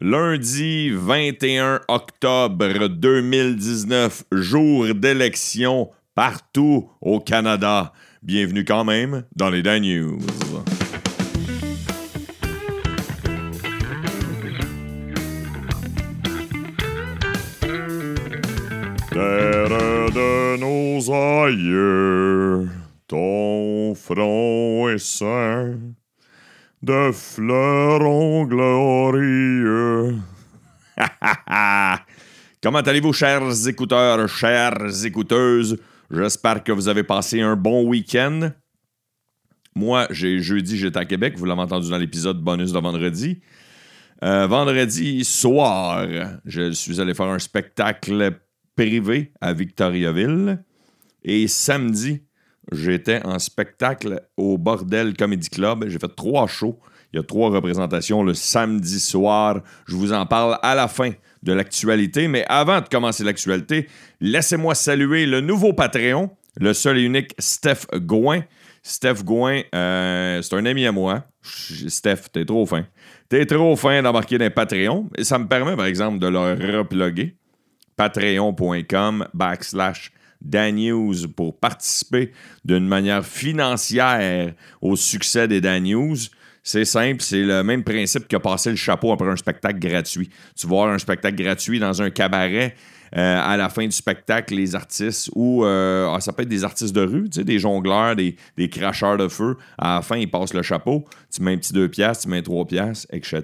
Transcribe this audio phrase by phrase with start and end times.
[0.00, 7.92] Lundi 21 octobre 2019, jour d'élection partout au Canada.
[8.22, 10.18] Bienvenue quand même dans les Dan News.
[19.10, 22.68] Terre de nos aïeux,
[23.06, 25.74] ton front est saint
[26.82, 30.16] de fleurons glorieux.
[32.62, 35.78] Comment allez-vous, chers écouteurs, chères écouteuses?
[36.10, 38.50] J'espère que vous avez passé un bon week-end.
[39.74, 41.34] Moi, j'ai jeudi, j'étais à Québec.
[41.38, 43.40] Vous l'avez entendu dans l'épisode bonus de vendredi.
[44.22, 46.06] Euh, vendredi soir,
[46.44, 48.38] je suis allé faire un spectacle
[48.76, 50.62] privé à Victoriaville.
[51.24, 52.22] Et samedi,
[52.70, 55.88] j'étais en spectacle au Bordel Comedy Club.
[55.88, 56.78] J'ai fait trois shows.
[57.12, 59.60] Il y a trois représentations le samedi soir.
[59.86, 61.10] Je vous en parle à la fin
[61.42, 62.28] de l'actualité.
[62.28, 63.88] Mais avant de commencer l'actualité,
[64.20, 68.42] laissez-moi saluer le nouveau Patreon, le seul et unique Steph Gouin.
[68.82, 71.24] Steph Gouin, euh, c'est un ami à moi.
[71.42, 72.86] Steph, t'es trop fin.
[73.28, 75.10] T'es trop fin d'embarquer dans Patreon.
[75.16, 77.36] Et ça me permet, par exemple, de le reploguer.
[77.96, 80.12] Patreon.com backslash
[80.44, 82.32] News pour participer
[82.64, 86.16] d'une manière financière au succès des Dan News.
[86.64, 90.30] C'est simple, c'est le même principe que passer le chapeau après un spectacle gratuit.
[90.56, 92.76] Tu vois un spectacle gratuit dans un cabaret.
[93.14, 96.64] Euh, à la fin du spectacle, les artistes, ou euh, ah, ça peut être des
[96.64, 99.58] artistes de rue, tu sais, des jongleurs, des, des, cracheurs de feu.
[99.76, 101.04] À la fin, ils passent le chapeau.
[101.30, 103.42] Tu mets un petit 2 piastres, tu mets 3 piastres, etc.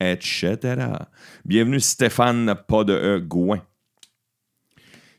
[0.00, 0.56] Etc.
[1.44, 3.60] Bienvenue Stéphane, pas de E, Gouin.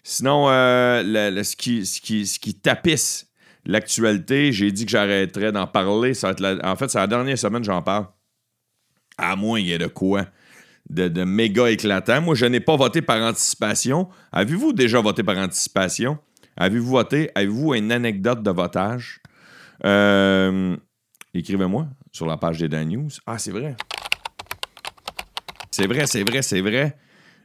[0.03, 3.27] Sinon, euh, ce, qui, ce, qui, ce qui tapisse
[3.65, 6.13] l'actualité, j'ai dit que j'arrêterais d'en parler.
[6.13, 8.07] Ça va être en fait, c'est la dernière semaine que j'en parle.
[9.17, 10.25] À moins il y ait de quoi
[10.89, 12.21] de, de méga éclatant.
[12.21, 14.09] Moi, je n'ai pas voté par anticipation.
[14.31, 16.17] Avez-vous déjà voté par anticipation?
[16.57, 17.31] Avez-vous voté?
[17.35, 19.21] Avez-vous une anecdote de votage?
[19.85, 20.75] Euh,
[21.33, 23.09] Écrivez-moi sur la page des Dan News.
[23.25, 23.75] Ah, c'est vrai.
[25.71, 26.97] C'est vrai, c'est vrai, c'est vrai.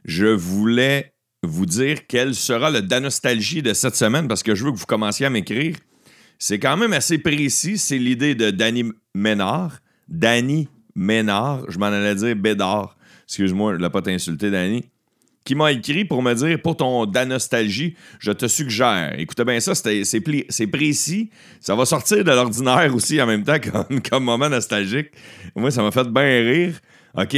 [0.03, 1.13] Je voulais
[1.47, 4.85] vous dire quelle sera le Danostalgie de cette semaine parce que je veux que vous
[4.85, 5.75] commenciez à m'écrire.
[6.39, 7.77] C'est quand même assez précis.
[7.77, 8.85] C'est l'idée de Danny
[9.15, 9.79] Ménard.
[10.07, 11.63] Danny Ménard.
[11.69, 12.97] Je m'en allais dire Bédard.
[13.25, 14.85] Excuse-moi, je ne l'ai pas t'insulté, Danny.
[15.43, 19.17] Qui m'a écrit pour me dire pour ton Danostalgie, je te suggère.
[19.17, 21.29] Écoutez bien ça, c'est précis.
[21.61, 25.11] Ça va sortir de l'ordinaire aussi en même temps comme, comme moment nostalgique.
[25.55, 26.79] Moi, ça m'a fait bien rire.
[27.15, 27.37] OK,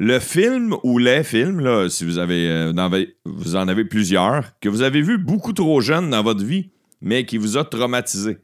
[0.00, 4.68] le film ou les films, là, si vous avez, euh, vous en avez plusieurs, que
[4.68, 6.70] vous avez vu beaucoup trop jeune dans votre vie,
[7.00, 8.38] mais qui vous a traumatisé.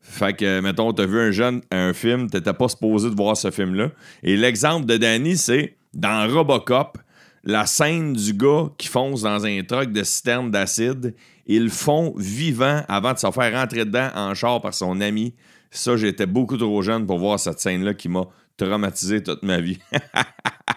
[0.00, 3.50] Fait que, mettons, t'as vu un jeune, un film, t'étais pas supposé de voir ce
[3.50, 3.90] film-là.
[4.22, 6.96] Et l'exemple de Danny, c'est dans Robocop,
[7.44, 11.14] la scène du gars qui fonce dans un truck de citerne d'acide,
[11.46, 15.34] ils font vivant avant de se faire rentrer dedans en char par son ami.
[15.70, 18.26] Ça, j'étais beaucoup trop jeune pour voir cette scène-là qui m'a
[18.56, 19.78] traumatisé toute ma vie.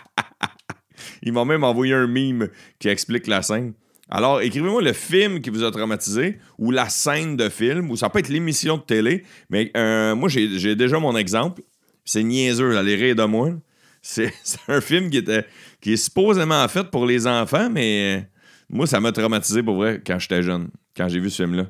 [1.28, 2.48] Il m'a même envoyé un meme
[2.80, 3.74] qui explique la scène.
[4.10, 8.10] Alors, écrivez-moi le film qui vous a traumatisé ou la scène de film, ou ça
[8.10, 9.24] peut être l'émission de télé.
[9.50, 11.62] Mais euh, moi, j'ai déjà mon exemple.
[12.06, 13.52] C'est niaiseux, allez rire de moi.
[14.02, 14.32] C'est
[14.70, 15.46] un film qui, était,
[15.82, 18.22] qui est supposément fait pour les enfants, mais euh,
[18.70, 21.66] moi, ça m'a traumatisé pour vrai quand j'étais jeune, quand j'ai vu ce film-là.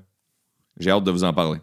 [0.80, 1.60] J'ai hâte de vous en parler.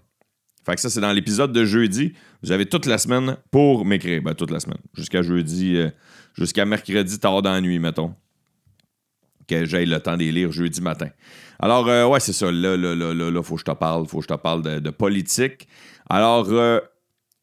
[0.64, 2.14] Fait que ça, c'est dans l'épisode de jeudi.
[2.42, 4.22] Vous avez toute la semaine pour m'écrire.
[4.22, 4.78] Ben, toute la semaine.
[4.94, 5.76] Jusqu'à jeudi.
[5.76, 5.90] Euh,
[6.34, 8.14] jusqu'à mercredi tard dans la nuit, mettons.
[9.46, 11.08] Que j'aille le temps de lire jeudi matin.
[11.58, 12.50] Alors, euh, ouais, c'est ça.
[12.50, 14.06] Là, là, là, là, faut que je te parle.
[14.06, 15.68] Faut que je te parle de, politique.
[16.08, 16.80] Alors, euh,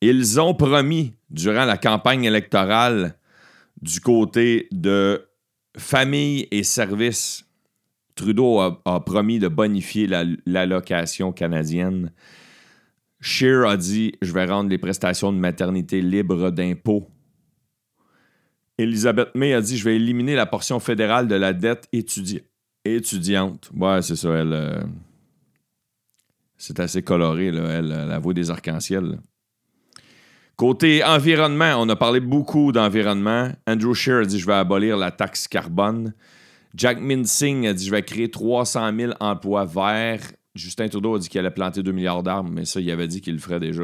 [0.01, 3.15] ils ont promis, durant la campagne électorale,
[3.81, 5.27] du côté de
[5.77, 7.45] famille et services,
[8.15, 10.07] Trudeau a, promis de bonifier
[10.45, 12.11] l'allocation canadienne.
[13.21, 17.07] Scheer a dit Je vais rendre les prestations de maternité libres d'impôts
[18.77, 23.69] Elisabeth May a dit Je vais éliminer la portion fédérale de la dette étudiante.
[23.75, 24.53] Ouais, c'est ça, elle.
[24.53, 24.81] Euh,
[26.57, 29.19] c'est assez coloré, là, elle, la voix des arcs-en-ciel.
[30.55, 33.49] Côté environnement, on a parlé beaucoup d'environnement.
[33.67, 36.13] Andrew Scheer a dit Je vais abolir la taxe carbone.
[36.75, 40.33] Jack Minsing a dit Je vais créer 300 000 emplois verts.
[40.55, 43.21] Justin Trudeau a dit qu'il allait planter 2 milliards d'arbres, mais ça, il avait dit
[43.21, 43.83] qu'il le ferait déjà.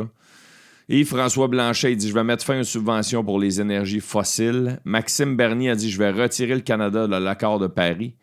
[0.89, 4.79] Et François Blanchet dit Je vais mettre fin aux subventions pour les énergies fossiles.
[4.85, 8.15] Maxime Bernier a dit Je vais retirer le Canada de l'accord de Paris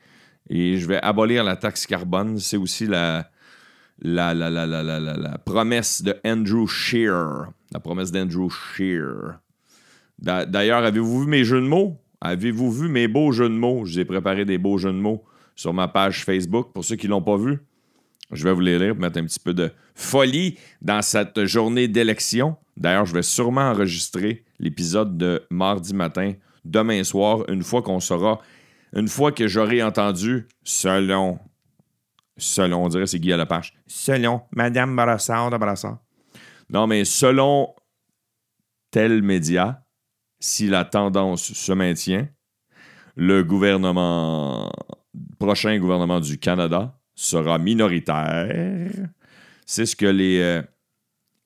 [0.49, 2.39] et je vais abolir la taxe carbone.
[2.39, 3.31] C'est aussi la,
[4.01, 7.51] la, la, la, promesse de Andrew Scheer.
[7.73, 9.41] La promesse d'Andrew Scheer
[10.19, 12.01] D'ailleurs, avez-vous vu mes jeux de mots?
[12.21, 13.85] Avez-vous vu mes beaux jeux de mots?
[13.85, 15.25] Je vous ai préparé des beaux jeux de mots
[15.57, 16.73] sur ma page Facebook.
[16.73, 17.59] Pour ceux qui ne l'ont pas vu,
[18.31, 21.89] je vais vous les lire pour mettre un petit peu de folie dans cette journée
[21.89, 22.57] d'élection.
[22.77, 26.33] D'ailleurs, je vais sûrement enregistrer l'épisode de mardi matin,
[26.65, 28.41] demain soir, une fois qu'on saura,
[28.95, 31.39] une fois que j'aurai entendu, selon,
[32.37, 35.99] selon, on dirait c'est Guy à la page, selon Madame Brassard de Brassard.
[36.71, 37.75] Non, mais selon
[38.91, 39.85] tel média,
[40.41, 42.29] si la tendance se maintient,
[43.17, 44.73] le gouvernement,
[45.39, 48.91] prochain gouvernement du Canada sera minoritaire.
[49.67, 50.63] C'est ce que les, euh,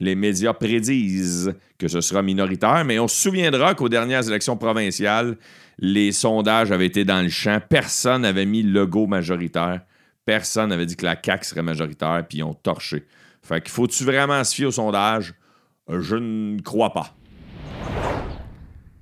[0.00, 5.36] les médias prédisent que ce sera minoritaire, mais on se souviendra qu'aux dernières élections provinciales,
[5.78, 7.60] les sondages avaient été dans le champ.
[7.68, 9.82] Personne n'avait mis le logo majoritaire.
[10.24, 13.06] Personne n'avait dit que la CAQ serait majoritaire, puis ils ont torché.
[13.42, 15.34] Fait qu'il faut-tu vraiment se fier au sondage?
[15.88, 17.14] Je ne crois pas.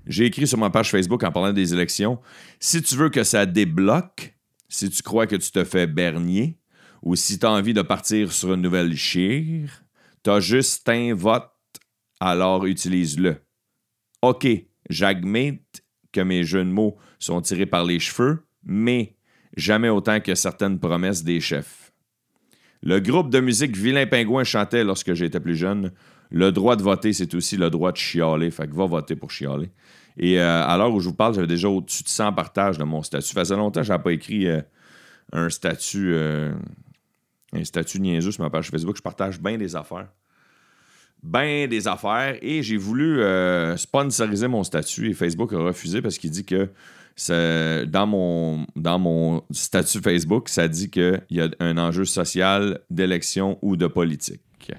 [0.07, 2.21] J'ai écrit sur ma page Facebook en parlant des élections.
[2.61, 4.36] Si tu veux que ça débloque,
[4.69, 6.59] si tu crois que tu te fais bernier,
[7.03, 9.85] ou si tu as envie de partir sur une nouvelle chire,
[10.25, 11.51] tu as juste un vote,
[12.21, 13.37] alors utilise-le.
[14.23, 14.47] OK,
[14.91, 15.63] j'admets
[16.13, 19.17] que mes jeux de mots sont tirés par les cheveux, mais
[19.57, 21.93] jamais autant que certaines promesses des chefs.
[22.83, 25.93] Le groupe de musique Vilain Pingouin chantait lorsque j'étais plus jeune
[26.31, 28.51] le droit de voter, c'est aussi le droit de chialer.
[28.51, 29.71] Fait que va voter pour chialer.
[30.19, 32.85] Et euh, à l'heure où je vous parle, j'avais déjà au-dessus de 100 partages de
[32.85, 33.29] mon statut.
[33.29, 34.61] Ça faisait longtemps que je n'avais pas écrit euh,
[35.33, 36.55] un statut euh,
[37.53, 38.97] un statut niaiseux sur ma page Facebook.
[38.97, 40.09] Je partage bien des affaires.
[41.23, 42.37] Bien des affaires.
[42.43, 43.23] Et j'ai voulu
[43.77, 46.71] sponsoriser mon statut et Facebook a refusé parce qu'il dit que
[47.87, 53.59] dans mon, dans mon statut Facebook, ça dit qu'il y a un enjeu social d'élection
[53.62, 54.73] ou de politique.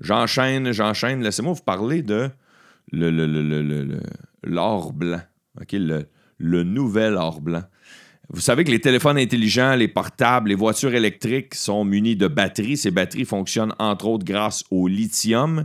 [0.00, 1.22] J'enchaîne, j'enchaîne.
[1.22, 2.30] Laissez-moi vous parler de
[2.92, 5.20] l'or blanc.
[5.72, 6.06] Le,
[6.38, 7.62] le nouvel or blanc.
[8.28, 12.76] Vous savez que les téléphones intelligents, les portables, les voitures électriques sont munis de batteries.
[12.76, 15.64] Ces batteries fonctionnent entre autres grâce au lithium.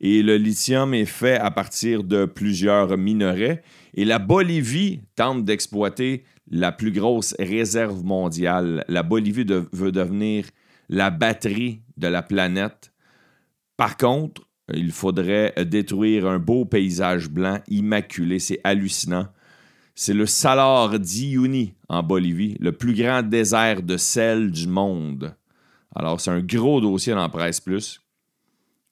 [0.00, 3.62] Et le lithium est fait à partir de plusieurs minerais.
[3.94, 8.84] Et la Bolivie tente d'exploiter la plus grosse réserve mondiale.
[8.88, 10.46] La Bolivie veut devenir
[10.88, 12.92] la batterie de la planète.
[13.76, 14.42] Par contre,
[14.74, 18.38] il faudrait détruire un beau paysage blanc immaculé.
[18.38, 19.28] C'est hallucinant.
[19.94, 25.34] C'est le Salar d'Uyuni en Bolivie, le plus grand désert de sel du monde.
[25.94, 28.00] Alors, c'est un gros dossier dans Presse Plus.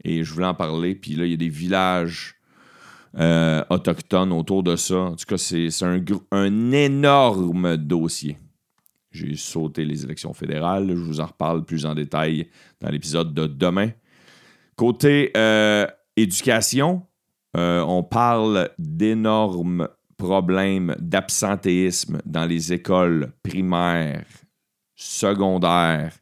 [0.05, 0.95] Et je voulais en parler.
[0.95, 2.37] Puis là, il y a des villages
[3.17, 4.97] euh, autochtones autour de ça.
[4.97, 8.37] En tout cas, c'est un, un énorme dossier.
[9.11, 10.89] J'ai sauté les élections fédérales.
[10.89, 12.49] Je vous en reparle plus en détail
[12.81, 13.91] dans l'épisode de demain.
[14.79, 17.03] Côté euh, éducation,
[17.57, 24.25] euh, on parle d'énormes problèmes d'absentéisme dans les écoles primaires,
[24.95, 26.13] secondaires.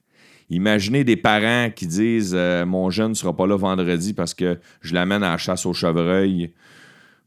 [0.48, 4.58] Imaginez des parents qui disent euh, Mon jeune ne sera pas là vendredi parce que
[4.80, 6.54] je l'amène à la chasse au chevreuil.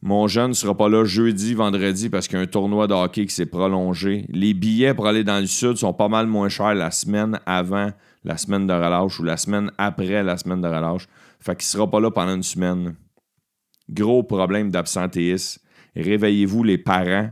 [0.02, 2.96] Mon jeune ne sera pas là jeudi, vendredi parce qu'il y a un tournoi de
[2.96, 4.26] hockey qui s'est prolongé.
[4.30, 7.92] Les billets pour aller dans le sud sont pas mal moins chers la semaine avant
[8.24, 11.08] la semaine de relâche ou la semaine après la semaine de relâche.
[11.42, 12.96] Fait qu'il sera pas là pendant une semaine.
[13.90, 15.62] Gros problème d'absentéisme.
[15.96, 17.32] Réveillez-vous les parents.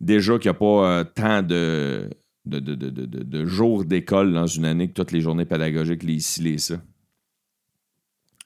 [0.00, 2.08] Déjà qu'il n'y a pas euh, tant de,
[2.46, 6.80] de, jours d'école dans une année que toutes les journées pédagogiques, les ici, les ça.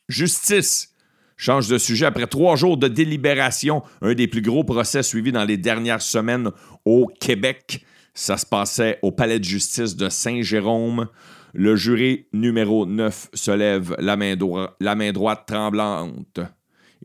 [0.09, 0.91] Justice.
[1.37, 2.07] Change de sujet.
[2.07, 6.51] Après trois jours de délibération, un des plus gros procès suivis dans les dernières semaines
[6.85, 7.85] au Québec.
[8.15, 11.09] Ça se passait au Palais de justice de Saint-Jérôme.
[11.57, 16.41] Le jury numéro 9 se lève la main, droite tremblante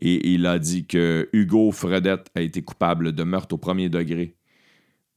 [0.00, 4.36] et il a dit que Hugo Fredette a été coupable de meurtre au premier degré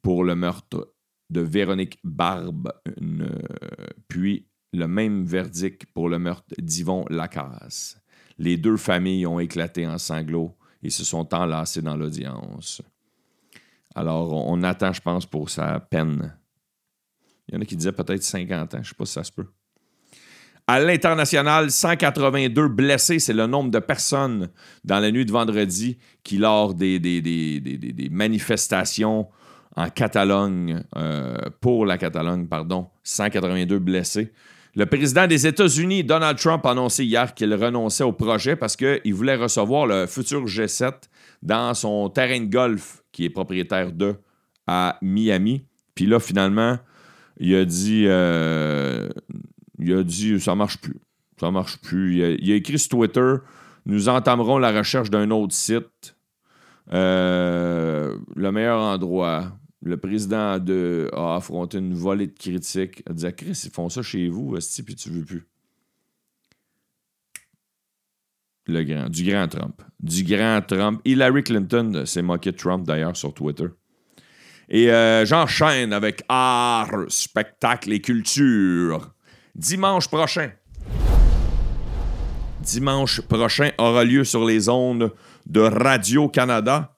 [0.04, 0.94] pour le meurtre
[1.32, 2.72] de Véronique Barbe,
[4.08, 8.00] puis le même verdict pour le meurtre d'Yvon Lacasse.
[8.38, 12.84] Les deux familles ont éclaté en sanglots et se sont enlacées dans l'audience.
[13.96, 16.36] Alors, on attend, je pense, pour sa peine
[17.48, 18.78] il y en a qui disaient peut-être 50 ans.
[18.78, 19.48] Je ne sais pas si ça se peut.
[20.66, 24.50] À l'international, 182 blessés, c'est le nombre de personnes
[24.86, 29.28] dans la nuit de vendredi qui, lors des, des, manifestations
[29.76, 34.32] en Catalogne, euh, pour la Catalogne, pardon, 182 blessés.
[34.76, 39.14] Le président des États-Unis, Donald Trump, a annoncé hier qu'il renonçait au projet parce qu'il
[39.14, 40.94] voulait recevoir le futur G7
[41.42, 44.16] dans son terrain de golf, qui est propriétaire de,
[44.66, 45.66] à Miami.
[45.94, 46.80] Puis là, finalement,
[47.44, 49.10] il a dit euh,
[49.78, 51.00] il a dit ça marche plus.
[51.40, 52.38] Ça marche plus.
[52.40, 53.36] Il a, écrit sur Twitter
[53.86, 56.16] Nous entamerons la recherche d'un autre site.
[56.94, 59.52] Euh, le meilleur endroit.
[59.82, 63.04] Le président de, a affronté une volée de critiques.
[63.10, 65.46] A dit Chris, ils font ça chez vous, puis tu veux plus.
[68.68, 69.82] Le grand, du grand Trump.
[70.00, 71.02] Du grand Trump.
[71.04, 73.68] Hillary Clinton s'est moqué de Trump d'ailleurs sur Twitter.
[74.70, 79.14] Et euh, j'enchaîne avec art, spectacle et culture.
[79.56, 80.52] Dimanche prochain.
[82.62, 85.14] Dimanche prochain aura lieu sur les ondes
[85.46, 86.94] de Radio-Canada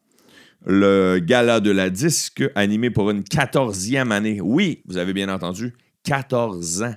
[0.66, 4.42] le gala de la disque animé pour une quatorzième année.
[4.42, 6.96] Oui, vous avez bien entendu, 14 ans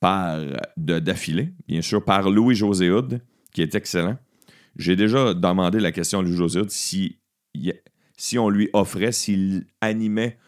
[0.00, 0.40] par
[0.76, 2.90] d'affilée, bien sûr, par Louis-José
[3.52, 4.18] qui est excellent.
[4.76, 7.18] J'ai déjà demandé la question à Louis José si,
[8.16, 10.38] si on lui offrait, s'il animait,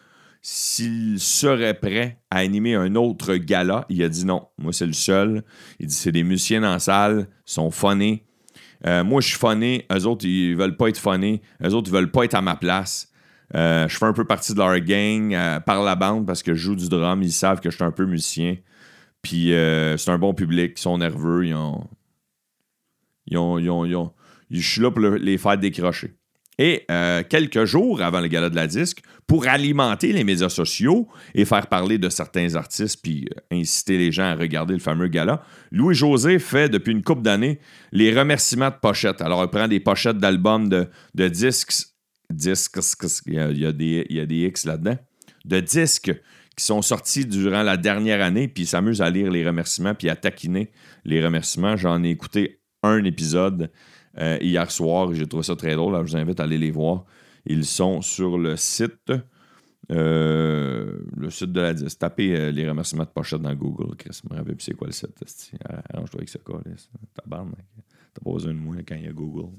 [0.41, 3.85] s'il serait prêt à animer un autre gala.
[3.89, 4.47] Il a dit non.
[4.57, 5.43] Moi, c'est le seul.
[5.79, 8.25] Il dit c'est des musiciens dans la salle, sont phonés.
[8.85, 9.85] Euh, moi, je suis phoné.
[9.91, 11.41] Eux autres, ils veulent pas être phonés.
[11.63, 13.11] Eux autres, ils veulent pas être à ma place.
[13.55, 16.53] Euh, je fais un peu partie de leur gang euh, par la bande parce que
[16.53, 17.21] je joue du drum.
[17.23, 18.57] Ils savent que je suis un peu musicien.
[19.21, 19.51] Puis
[19.97, 20.73] c'est un bon public.
[20.77, 21.45] Ils sont nerveux.
[21.45, 21.89] Ils ont,
[24.49, 26.18] je suis là pour les faire décrocher.
[26.59, 31.07] Et euh, quelques jours avant le gala de la disque, pour alimenter les médias sociaux
[31.33, 35.07] et faire parler de certains artistes, puis euh, inciter les gens à regarder le fameux
[35.07, 37.59] gala, Louis-José fait depuis une couple d'années
[37.93, 39.21] les remerciements de pochettes.
[39.21, 41.71] Alors, il prend des pochettes d'albums de, disques,
[42.29, 42.77] disques,
[43.25, 44.97] il y, a, des, il y a des X là-dedans,
[45.45, 46.11] de disques
[46.57, 50.17] qui sont sortis durant la dernière année, puis s'amuse à lire les remerciements, puis à
[50.17, 50.71] taquiner
[51.05, 51.77] les remerciements.
[51.77, 53.71] J'en ai écouté un épisode
[54.19, 55.13] euh, hier soir.
[55.13, 55.95] J'ai trouvé ça très drôle.
[56.05, 57.05] je vous invite à aller les voir.
[57.45, 59.11] Ils sont sur le site.
[59.91, 61.97] Euh, le site de la disque.
[61.99, 63.95] Tapez euh, les remerciements de pochette dans Google.
[63.95, 65.11] Chris, me c'est quoi le site.
[65.93, 66.53] Arrange-toi avec ce cas.
[67.13, 67.45] T'as pas
[68.23, 69.55] besoin de moi quand il y a Google.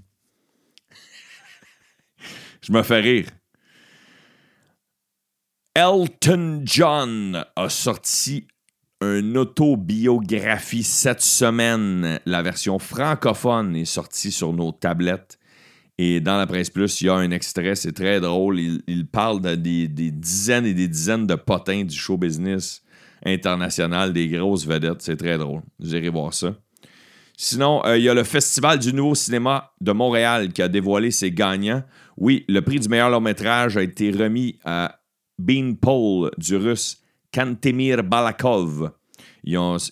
[2.63, 3.27] je me fais rire.
[5.75, 8.47] Elton John a sorti
[9.01, 12.21] une autobiographie cette semaine.
[12.27, 15.39] La version francophone est sortie sur nos tablettes.
[15.99, 18.59] Et dans la presse plus, il y a un extrait, c'est très drôle.
[18.59, 22.83] Il, parle de des, dizaines et des dizaines de potins du show business
[23.25, 25.03] international, des grosses vedettes.
[25.03, 25.61] C'est très drôle.
[25.79, 26.55] Vous irez voir ça.
[27.37, 31.11] Sinon, euh, il y a le Festival du Nouveau Cinéma de Montréal qui a dévoilé
[31.11, 31.83] ses gagnants.
[32.17, 35.01] Oui, le prix du meilleur long métrage a été remis à
[35.39, 37.00] Bean Paul du russe
[37.33, 38.91] Kantemir Balakov.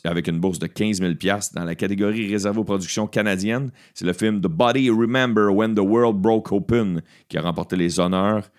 [0.04, 1.12] avec une bourse de 15 000
[1.54, 3.70] dans la catégorie réservée aux productions canadiennes.
[3.94, 8.00] C'est le film The Body Remember When the World Broke Open qui a remporté les
[8.00, 8.50] honneurs.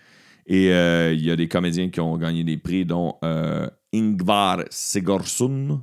[0.47, 4.63] Et euh, il y a des comédiens qui ont gagné des prix, dont euh, Ingvar
[4.71, 5.81] Sigurdsson.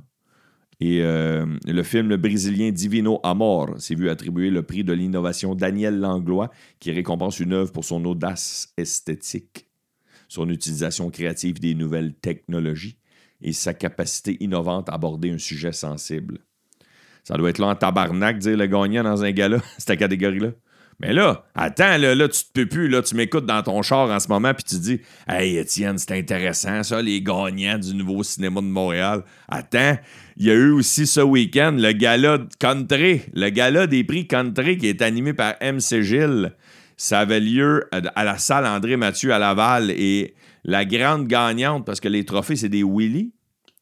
[0.79, 5.99] Et euh, le film brésilien Divino Amor s'est vu attribuer le prix de l'innovation Daniel
[5.99, 9.66] Langlois, qui récompense une œuvre pour son audace esthétique
[10.27, 12.97] son utilisation créative des nouvelles technologies
[13.41, 16.39] et sa capacité innovante à aborder un sujet sensible.
[17.23, 20.51] Ça doit être là en tabarnak, dire le gagnant dans un gala, cette catégorie-là.
[20.99, 24.09] Mais là, attends, là, là, tu te peux plus, là, tu m'écoutes dans ton char
[24.09, 28.23] en ce moment, puis tu dis Hey Étienne, c'est intéressant, ça, les gagnants du nouveau
[28.23, 29.23] cinéma de Montréal.
[29.47, 29.97] Attends,
[30.37, 34.77] il y a eu aussi ce week-end le gala country, le gala des prix country
[34.77, 36.53] qui est animé par MC Gilles.
[36.97, 41.99] Ça avait lieu à la salle André Mathieu à Laval et la grande gagnante, parce
[41.99, 43.33] que les trophées, c'est des Willy.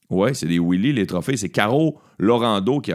[0.09, 1.37] Oui, c'est des Willy, les trophées.
[1.37, 2.91] C'est Caro Lorando qui,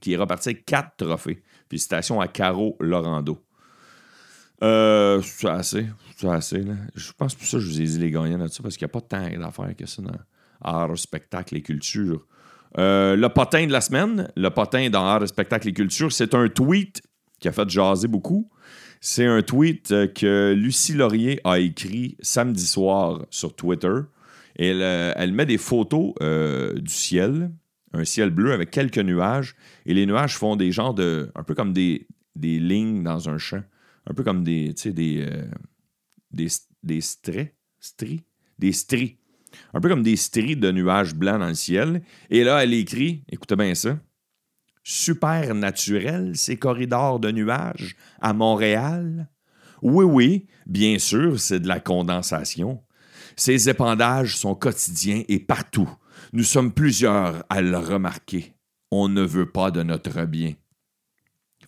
[0.00, 1.42] qui est reparti quatre trophées.
[1.68, 3.38] Félicitations à Caro Lorando.
[4.62, 5.86] Euh, c'est assez.
[6.16, 6.64] C'est assez.
[6.94, 8.90] Je pense pour ça que je vous ai dit les gagnants là-dessus, parce qu'il n'y
[8.90, 10.12] a pas tant d'affaires que ça dans
[10.60, 12.26] art, spectacle et culture.
[12.76, 16.48] Euh, le potin de la semaine, le potin dans art, spectacle et culture, c'est un
[16.48, 17.02] tweet
[17.40, 18.50] qui a fait jaser beaucoup.
[19.00, 23.94] C'est un tweet euh, que Lucie Laurier a écrit samedi soir sur Twitter.
[24.56, 27.50] Elle, euh, met des photos euh, du ciel,
[27.92, 29.54] un ciel bleu avec quelques nuages.
[29.86, 31.30] Et les nuages font des genres de.
[31.34, 33.62] un peu comme des, des lignes dans un champ.
[34.06, 34.74] Un peu comme des.
[34.74, 35.26] Tu sais, des,
[36.32, 36.48] des,
[36.82, 38.24] des stries.
[38.58, 39.16] Des stries.
[39.72, 42.02] Un peu comme des stries de nuages blancs dans le ciel.
[42.30, 43.98] Et là, elle écrit, écoutez bien ça
[44.88, 49.28] super naturel, ces corridors de nuages à Montréal?
[49.82, 52.82] Oui, oui, bien sûr, c'est de la condensation.
[53.36, 55.90] Ces épandages sont quotidiens et partout.
[56.32, 58.54] Nous sommes plusieurs à le remarquer.
[58.90, 60.54] On ne veut pas de notre bien.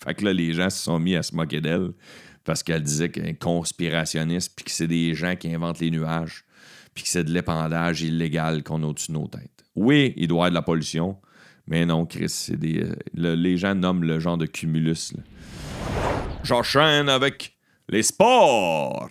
[0.02, 1.92] Fait que là, les gens se sont mis à se moquer d'elle
[2.44, 6.46] parce qu'elle disait qu'elle est conspirationniste, puis que c'est des gens qui inventent les nuages,
[6.94, 9.62] puis que c'est de l'épandage illégal qu'on a au-dessus de nos têtes.
[9.76, 11.18] Oui, il doit y avoir de la pollution,
[11.70, 15.14] mais non, Chris, euh, les gens nomment le genre de cumulus.
[16.42, 17.56] J'enchaîne avec
[17.88, 19.08] les sports.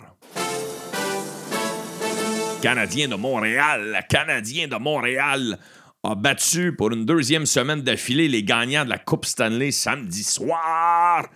[2.60, 5.58] Canadien de Montréal, Canadien de Montréal
[6.02, 11.26] a battu pour une deuxième semaine d'affilée les gagnants de la Coupe Stanley samedi soir.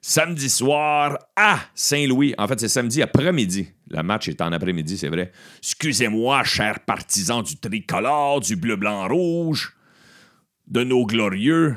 [0.00, 2.34] Samedi soir à Saint-Louis.
[2.38, 3.68] En fait, c'est samedi après-midi.
[3.90, 5.32] Le match est en après-midi, c'est vrai.
[5.58, 9.74] Excusez-moi, chers partisans du tricolore, du bleu, blanc, rouge,
[10.68, 11.76] de nos glorieux.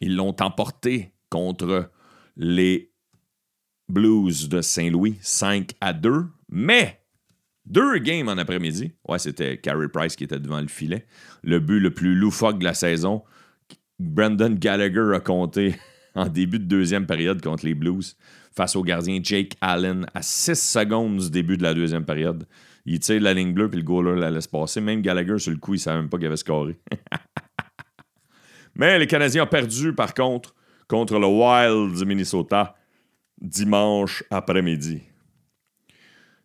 [0.00, 1.90] Ils l'ont emporté contre
[2.36, 2.92] les
[3.88, 6.26] Blues de Saint-Louis 5 à 2.
[6.50, 7.00] Mais
[7.66, 8.92] deux games en après-midi.
[9.08, 11.06] Ouais, c'était Carey Price qui était devant le filet.
[11.42, 13.22] Le but le plus loufoque de la saison.
[13.98, 15.76] Brandon Gallagher a compté
[16.14, 18.16] en début de deuxième période contre les Blues
[18.54, 22.46] face au gardien Jake Allen à 6 secondes du début de la deuxième période.
[22.84, 24.80] Il tire la ligne bleue puis le goaler la laisse passer.
[24.80, 26.78] Même Gallagher, sur le coup, il ne savait même pas qu'il avait scoré.
[28.74, 30.54] Mais les Canadiens ont perdu, par contre,
[30.88, 32.74] contre le Wild du Minnesota
[33.40, 35.02] dimanche après-midi.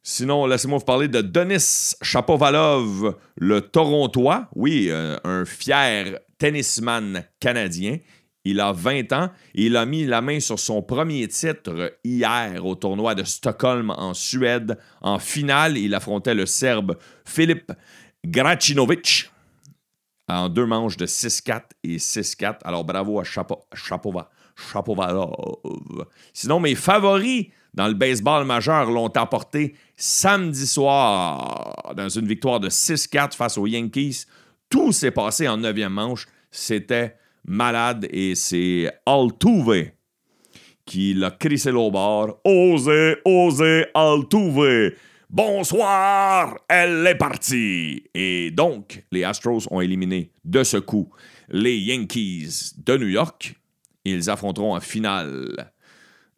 [0.01, 4.47] Sinon, laissez-moi vous parler de Denis Chapovalov, le Torontois.
[4.55, 7.97] Oui, euh, un fier tennisman canadien.
[8.45, 12.65] Il a 20 ans et il a mis la main sur son premier titre hier
[12.65, 14.77] au tournoi de Stockholm en Suède.
[15.01, 17.73] En finale, il affrontait le Serbe Filip
[18.25, 19.29] Gracinovic
[20.27, 22.57] en deux manches de 6-4 et 6-4.
[22.63, 24.25] Alors bravo à Chapovalov.
[26.33, 32.69] Sinon, mes favoris dans le baseball majeur l'ont apporté samedi soir dans une victoire de
[32.69, 34.25] 6-4 face aux Yankees.
[34.69, 36.27] Tout s'est passé en neuvième manche.
[36.51, 37.15] C'était
[37.45, 39.91] malade et c'est Altuve
[40.85, 42.39] qui l'a crissé au bord.
[42.43, 44.95] Osez, osez, Altuve.
[45.29, 48.05] Bonsoir, elle est partie.
[48.13, 51.09] Et donc, les Astros ont éliminé de ce coup
[51.49, 53.59] les Yankees de New York.
[54.05, 55.73] Ils affronteront en finale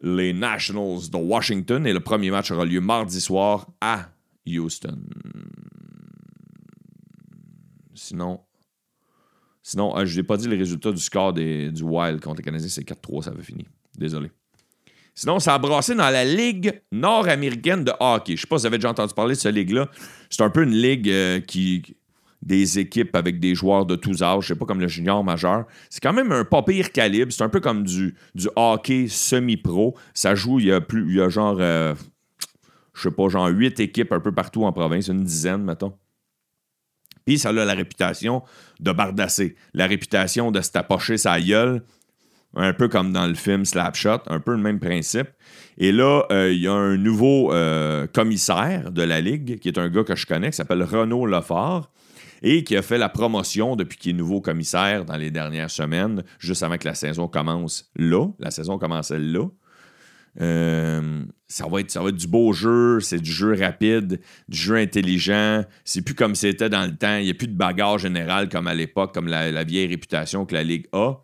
[0.02, 4.10] les Nationals de Washington et le premier match aura lieu mardi soir à
[4.48, 4.98] Houston.
[7.94, 8.40] Sinon,
[9.62, 12.44] sinon euh, je n'ai pas dit le résultat du score des, du Wild contre les
[12.44, 13.68] Canadiens, c'est 4-3, ça avait fini.
[13.96, 14.32] Désolé.
[15.20, 18.38] Sinon, ça a brassé dans la Ligue nord-américaine de hockey.
[18.38, 19.90] Je ne sais pas si vous avez déjà entendu parler de cette ligue-là.
[20.30, 21.98] C'est un peu une ligue euh, qui,
[22.42, 25.66] des équipes avec des joueurs de tous âges, c'est pas comme le junior majeur.
[25.90, 27.34] C'est quand même un pas pire calibre.
[27.34, 28.16] C'est un peu comme du,
[28.56, 29.98] hockey semi-pro.
[30.14, 31.94] Ça joue, il y a plus, il y a genre, euh,
[32.94, 35.98] je sais pas, genre huit équipes un peu partout en province, une dizaine, mettons.
[37.26, 38.42] Puis ça a la réputation
[38.80, 41.84] de bardasser, la réputation de se tapocher sa gueule,
[42.56, 45.28] un peu comme dans le film Slapshot, un peu le même principe.
[45.78, 49.78] Et là, euh, il y a un nouveau euh, commissaire de la Ligue, qui est
[49.78, 51.92] un gars que je connais, qui s'appelle Renaud Lefort
[52.42, 56.24] et qui a fait la promotion depuis qu'il est nouveau commissaire dans les dernières semaines,
[56.40, 58.28] juste avant que la saison commence là.
[58.40, 59.46] La saison commençait là.
[60.42, 64.58] Euh, ça, va être, ça va être du beau jeu, c'est du jeu rapide, du
[64.58, 65.66] jeu intelligent.
[65.84, 67.18] C'est plus comme c'était dans le temps.
[67.18, 70.46] Il n'y a plus de bagarre générale comme à l'époque, comme la, la, vieille réputation
[70.46, 71.16] que la Ligue a.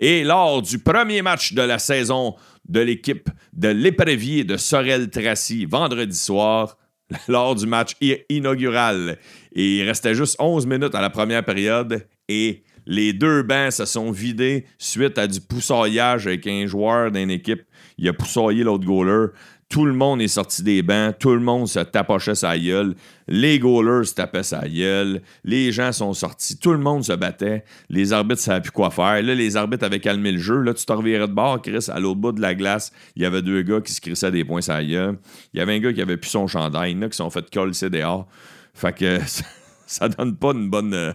[0.00, 2.34] Et lors du premier match de la saison
[2.68, 6.76] de l'équipe de l'épervier de Sorel-Tracy, vendredi soir,
[7.28, 7.92] lors du match
[8.28, 9.18] inaugural.
[9.52, 14.10] Il restait juste 11 minutes à la première période et les deux bancs se sont
[14.10, 17.62] vidés suite à du poussaillage avec un joueur d'une équipe.
[17.98, 19.28] Il a poussaillé l'autre goaler.
[19.74, 22.94] Tout le monde est sorti des bancs, tout le monde se tapochait sa gueule,
[23.26, 27.64] les goalers se tapaient sa gueule, les gens sont sortis, tout le monde se battait,
[27.90, 29.20] les arbitres ne savaient plus quoi faire.
[29.20, 30.60] Là, les arbitres avaient calmé le jeu.
[30.60, 33.24] Là, tu te revirais de bord, Chris, à l'autre bout de la glace, il y
[33.24, 35.18] avait deux gars qui se crissaient des points sa gueule.
[35.52, 37.52] Il y avait un gars qui avait plus son chandail, il y qui sont fait
[37.52, 38.28] coller dehors.
[38.74, 39.18] Fait que
[39.88, 40.94] ça donne pas une bonne.
[40.94, 41.12] Euh,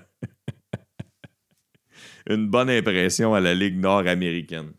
[2.30, 4.74] une bonne impression à la Ligue nord-américaine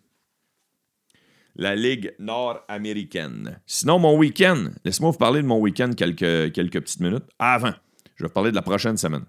[1.60, 3.60] la Ligue nord-américaine.
[3.66, 7.24] Sinon, mon week-end, laissez-moi vous parler de mon week-end quelques, quelques petites minutes.
[7.38, 7.74] avant,
[8.16, 9.26] je vais vous parler de la prochaine semaine.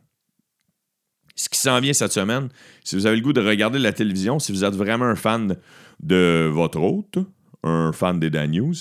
[1.36, 2.48] Ce qui s'en vient cette semaine,
[2.86, 5.58] si vous avez le goût de regarder la télévision, si vous êtes vraiment un fan
[6.00, 7.20] de votre hôte,
[7.64, 8.76] un fan des Dan News,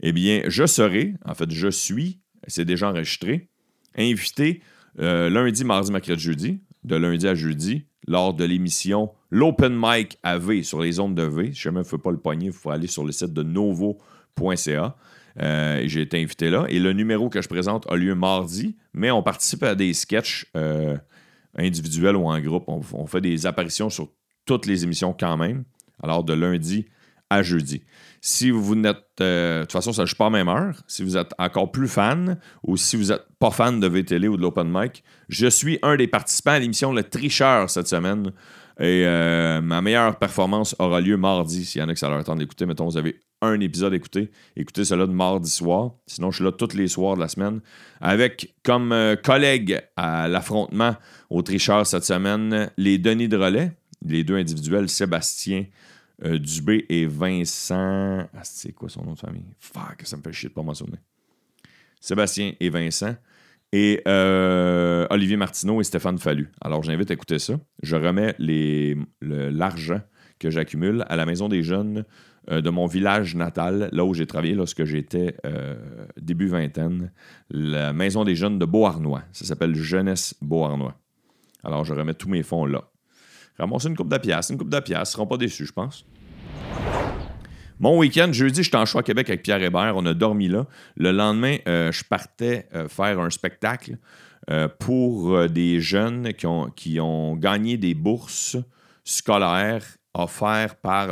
[0.00, 3.50] eh bien, je serai, en fait, je suis, c'est déjà enregistré,
[3.96, 4.62] invité
[5.00, 10.38] euh, lundi, mardi, mercredi, jeudi, de lundi à jeudi, lors de l'émission L'Open Mic à
[10.38, 11.52] V sur les ondes de V.
[11.52, 13.42] Si jamais vous ne pouvez pas le poignet, vous pouvez aller sur le site de
[13.42, 14.96] novo.ca.
[15.40, 16.64] Euh, j'ai été invité là.
[16.68, 20.46] Et le numéro que je présente a lieu mardi, mais on participe à des sketchs
[20.56, 20.96] euh,
[21.56, 22.64] individuels ou en groupe.
[22.66, 24.08] On, fait des apparitions sur
[24.46, 25.64] toutes les émissions quand même.
[26.02, 26.86] Alors de lundi
[27.30, 27.82] à jeudi.
[28.20, 29.04] Si vous n'êtes.
[29.20, 30.74] Euh, de toute façon, ça ne joue pas à même heure.
[30.86, 34.36] Si vous êtes encore plus fan ou si vous n'êtes pas fan de VTL ou
[34.36, 38.32] de l'Open Mic, je suis un des participants à l'émission Le Tricheur cette semaine.
[38.80, 42.22] Et euh, ma meilleure performance aura lieu mardi, s'il y en a qui ça leur
[42.22, 42.64] temps d'écouter.
[42.64, 44.30] Mettons, vous avez un épisode à écouter.
[44.56, 45.92] Écoutez cela de mardi soir.
[46.06, 47.60] Sinon, je suis là tous les soirs de la semaine.
[48.00, 50.94] Avec comme euh, collègue à l'affrontement
[51.30, 53.72] au tricheur cette semaine, les Denis de relais,
[54.04, 55.64] les deux individuels, Sébastien
[56.24, 58.28] euh, Dubé et Vincent.
[58.34, 59.46] Ah, c'est quoi son nom de famille?
[59.58, 60.98] Fuck, ça me fait chier de pas m'en souvenir.
[62.00, 63.14] Sébastien et Vincent.
[63.72, 66.50] Et euh, Olivier Martineau et Stéphane Fallu.
[66.60, 67.54] Alors, j'invite à écouter ça.
[67.82, 68.34] Je remets
[69.20, 70.00] l'argent
[70.38, 72.04] que j'accumule à la Maison des Jeunes
[72.50, 75.36] euh, de mon village natal, là où j'ai travaillé lorsque j'étais
[76.16, 77.12] début vingtaine,
[77.50, 79.22] la Maison des Jeunes de Beauharnois.
[79.32, 80.96] Ça s'appelle Jeunesse Beauharnois.
[81.62, 82.90] Alors, je remets tous mes fonds là.
[83.58, 86.04] Ramasser une coupe de pièces, une coupe de pièces, ils seront pas déçus, je pense.
[87.80, 89.94] Mon week-end, jeudi, j'étais en choix à Québec avec Pierre Hébert.
[89.96, 90.66] On a dormi là.
[90.96, 93.98] Le lendemain, euh, je partais euh, faire un spectacle
[94.50, 98.56] euh, pour des jeunes qui ont, gagné des bourses
[99.04, 101.08] scolaires offertes par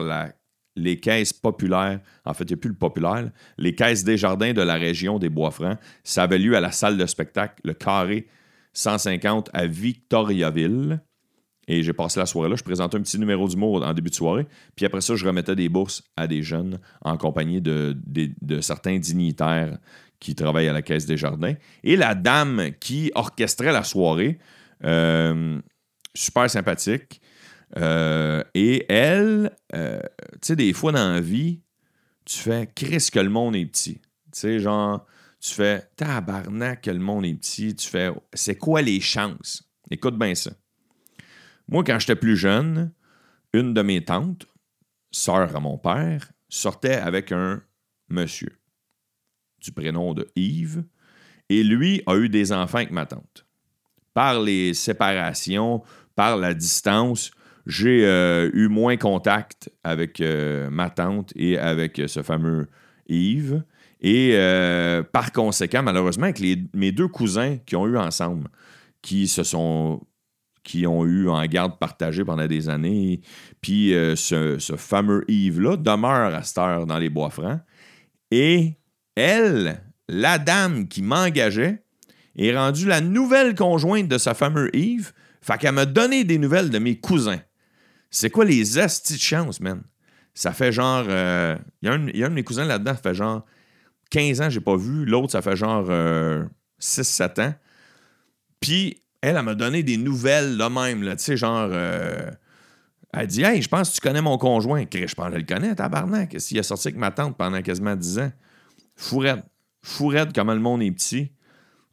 [0.75, 2.01] les caisses populaires.
[2.25, 3.31] En fait, il n'y a plus le populaire.
[3.59, 5.79] Les caisses des jardins de la région des Bois-Francs.
[6.03, 8.27] Ça avait lieu à la salle de spectacle, le carré
[8.73, 11.01] 150 à Victoriaville.
[11.69, 12.57] Et j'ai passé la soirée là.
[12.57, 14.47] Je présentais un petit numéro d'humour en début de soirée.
[14.77, 17.97] Puis après ça, je remettais des bourses à des jeunes en compagnie de,
[18.61, 19.79] certains dignitaires
[20.21, 21.55] qui travaillent à la Caisse des Jardins.
[21.83, 24.39] Et la dame qui orchestrait la soirée,
[24.85, 25.61] euh,
[26.15, 27.21] super sympathique.
[27.77, 30.01] Euh, et elle, euh,
[30.33, 31.61] tu sais, des fois dans la vie,
[32.25, 34.01] tu fais Chris que le monde est petit.
[34.33, 35.05] Tu sais, genre,
[35.41, 37.75] tu fais tabarnak que le monde est petit.
[37.75, 39.65] Tu fais c'est quoi les chances?
[39.91, 40.53] Écoute bien ça.
[41.69, 42.93] Moi, quand j'étais plus jeune,
[43.53, 44.47] une de mes tantes,
[45.11, 47.63] sœur à mon père, sortait avec un
[48.09, 48.59] monsieur
[49.61, 50.85] du prénom de Yves,
[51.49, 53.47] et lui a eu des enfants avec ma tante.
[54.15, 55.83] Par les séparations,
[56.15, 57.31] par la distance,
[57.67, 62.69] j'ai euh, eu moins contact avec euh, ma tante et avec ce fameux
[63.09, 63.63] Yves.
[64.01, 66.41] Et euh, par conséquent, malheureusement, avec
[66.75, 68.49] mes deux cousins qui ont eu ensemble,
[69.03, 70.01] qui se sont
[70.67, 73.21] qui ont eu en garde partagée pendant des années.
[73.61, 77.61] Puis euh, ce, fameux Yves-là demeure à cette heure dans les Bois-Francs.
[78.33, 78.75] Et
[79.15, 81.83] elle, la dame qui m'engageait,
[82.37, 85.13] est rendue la nouvelle conjointe de sa fameux Yves.
[85.41, 87.41] Fait qu'elle m'a donné des nouvelles de mes cousins.
[88.11, 89.83] C'est quoi les astis de chance, man?
[90.35, 91.05] Ça fait genre.
[91.09, 93.47] Euh, il y, a un de mes cousins là-dedans, ça fait genre
[94.11, 95.07] 15 ans, j'ai pas vu.
[95.07, 97.55] L'autre, ça fait genre 6-7 euh, ans.
[98.61, 101.69] Puis elle, elle m'a donné des nouvelles là même, là, tu sais, genre.
[101.73, 102.31] Euh,
[103.13, 104.85] elle dit Hey, je pense que tu connais mon conjoint.
[104.93, 106.37] Je pense que je le connais, tabarnak.
[106.39, 108.33] S'il a sorti avec ma tante pendant quasiment 10 ans.
[108.95, 109.45] Fourette.
[109.83, 111.33] Fourette, comment le monde est petit.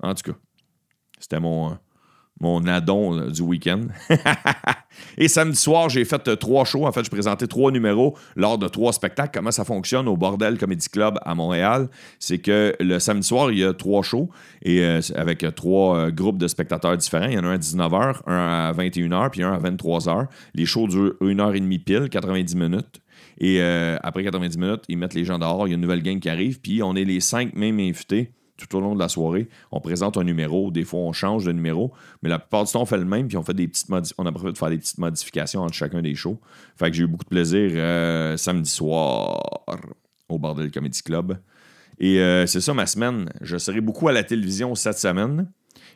[0.02, 0.38] En tout cas,
[1.20, 1.78] c'était mon,
[2.44, 3.82] mon addon du week-end.
[5.18, 6.86] Et samedi soir, j'ai fait euh, trois shows.
[6.86, 9.32] En fait, je présentais trois numéros lors de trois spectacles.
[9.34, 11.90] Comment ça fonctionne au Bordel Comedy Club à Montréal?
[12.20, 14.30] C'est que le samedi soir, il y a trois shows
[14.68, 17.28] euh, avec trois euh, groupes de spectateurs différents.
[17.28, 20.28] Il y en a un à 19h, un à 21h, puis un à 23h.
[20.54, 23.00] Les shows durent une heure et demie pile, 90 minutes.
[23.40, 25.68] Et après 90 minutes, ils mettent les gens dehors.
[25.68, 28.32] Il y a une nouvelle gang qui arrive, puis on est les cinq mêmes invités
[28.58, 29.50] tout au long de la soirée.
[29.72, 32.82] On présente un numéro, des fois on change de numéro, mais la plupart du temps
[32.82, 33.88] on fait le même, puis on fait des petites
[34.18, 36.40] on a de faire des petites modifications entre chacun des shows.
[36.76, 39.66] Fait que j'ai eu beaucoup de plaisir euh, samedi soir
[40.30, 41.38] au Bordel Comedy Club.
[42.00, 43.30] Et euh, c'est ça ma semaine.
[43.42, 45.52] Je serai beaucoup à la télévision cette semaine.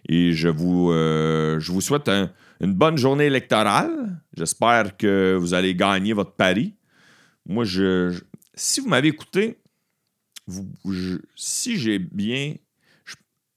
[0.08, 2.10] Et je vous, euh, je vous souhaite
[2.62, 4.22] une bonne journée électorale.
[4.36, 6.76] J'espère que vous allez gagner votre pari.
[7.46, 8.14] Moi, je
[8.58, 9.60] si vous m'avez écouté,
[11.36, 12.56] si j'ai bien.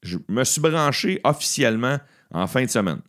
[0.03, 1.99] Je, me suis branché officiellement
[2.31, 3.01] en fin de semaine.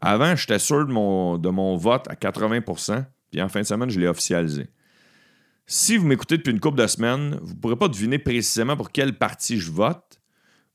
[0.00, 3.90] Avant, j'étais sûr de mon, de mon vote à 80% puis en fin de semaine,
[3.90, 4.68] je l'ai officialisé.
[5.66, 8.92] Si vous m'écoutez depuis une couple de semaines, vous ne pourrez pas deviner précisément pour
[8.92, 10.20] quelle partie je vote,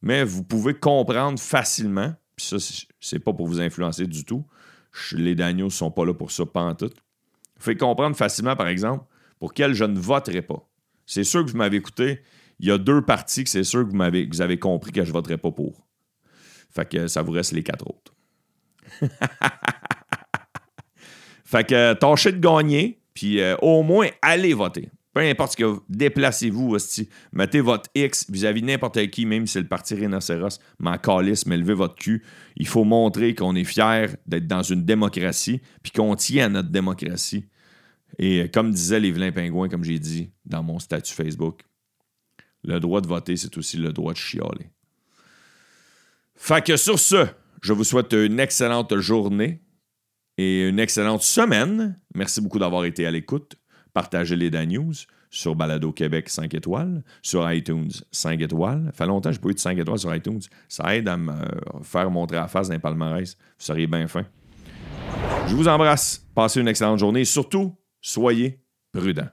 [0.02, 2.58] mais vous pouvez comprendre facilement, puis ça,
[3.00, 4.46] c'est pas pour vous influencer du tout.
[5.14, 6.86] les Daniels ne sont pas là pour ça, pas en tout.
[6.86, 9.06] Vous pouvez comprendre facilement, par exemple,
[9.40, 10.68] pour quel je ne voterai pas.
[11.12, 12.22] C'est sûr que vous m'avez écouté.
[12.62, 15.14] Il y a deux parties que c'est sûr que vous, avez, compris que je ne
[15.14, 15.86] voterai pas pour.
[16.74, 18.16] Fait que ça vous reste les quatre autres.
[21.44, 24.90] fait que tâchez de gagner, puis euh, au moins allez voter.
[25.14, 26.78] Peu importe ce que vous, déplacez-vous,
[27.34, 31.46] mettez votre X vis-à-vis de n'importe qui, même si c'est le parti rhinocéros, m'en calisse,
[31.46, 32.24] mais levez votre cul.
[32.56, 36.70] Il faut montrer qu'on est fier d'être dans une démocratie, puis qu'on tient à notre
[36.70, 37.50] démocratie.
[38.20, 41.62] Et comme disaient les vilains pingouins, comme j'ai dit dans mon statut Facebook,
[42.64, 44.70] le droit de voter, c'est aussi le droit de chialer.
[46.36, 47.28] Fait que sur ce,
[47.62, 49.62] je vous souhaite une excellente journée
[50.38, 52.00] et une excellente semaine.
[52.16, 53.56] Merci beaucoup d'avoir été à l'écoute.
[53.94, 54.94] Partagez les Dan News
[55.30, 58.84] sur Balado Québec 5 étoiles, sur iTunes 5 étoiles.
[58.88, 60.42] Ça fait longtemps que je n'ai pas eu de 5 étoiles sur iTunes.
[60.68, 61.34] Ça aide à me
[61.84, 63.36] faire montrer la face d'un palmarès.
[63.36, 64.26] Vous seriez bien fin.
[65.48, 66.26] Je vous embrasse.
[66.36, 67.26] Passez une excellente journée.
[67.26, 68.60] surtout, soyez
[68.92, 69.30] prudents.